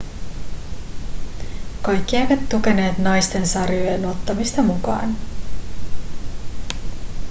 kaikki 1.81 2.17
eivät 2.17 2.49
tukeneet 2.49 2.97
naisten 2.97 3.47
sarjojen 3.47 4.05
ottamista 4.05 4.61
mukaan 4.61 5.15